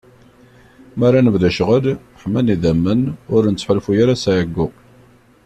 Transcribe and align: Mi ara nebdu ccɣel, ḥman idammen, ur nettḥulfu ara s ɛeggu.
Mi 0.97 1.03
ara 1.07 1.19
nebdu 1.25 1.49
ccɣel, 1.53 1.85
ḥman 2.21 2.51
idammen, 2.53 3.01
ur 3.35 3.43
nettḥulfu 3.47 3.91
ara 4.03 4.15
s 4.23 4.25
ɛeggu. 4.35 4.67